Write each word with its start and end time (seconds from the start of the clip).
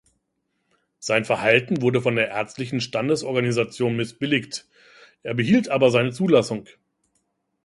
Sein 0.97 1.25
Verhalten 1.25 1.83
wurde 1.83 2.01
von 2.01 2.15
der 2.15 2.29
ärztlichen 2.29 2.81
Standesorganisation 2.81 3.95
missbilligt, 3.95 4.67
er 5.21 5.35
behielt 5.35 5.69
aber 5.69 5.91
seine 5.91 6.11
Zulassung. 6.11 6.65